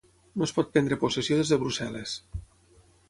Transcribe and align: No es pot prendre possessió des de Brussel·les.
No 0.41 0.45
es 0.47 0.53
pot 0.59 0.71
prendre 0.77 0.97
possessió 1.03 1.37
des 1.41 1.51
de 1.55 1.59
Brussel·les. 1.65 2.17